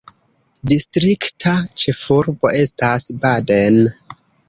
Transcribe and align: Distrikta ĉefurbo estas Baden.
Distrikta 0.73 1.53
ĉefurbo 1.83 2.53
estas 2.65 3.09
Baden. 3.27 3.83